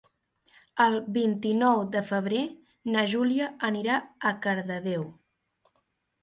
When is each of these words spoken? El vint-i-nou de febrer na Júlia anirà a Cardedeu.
El 0.85 0.95
vint-i-nou 1.17 1.81
de 1.95 2.01
febrer 2.11 2.39
na 2.95 3.05
Júlia 3.13 3.51
anirà 3.71 3.99
a 4.31 4.33
Cardedeu. 4.47 5.07